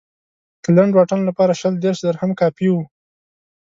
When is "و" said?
2.71-2.75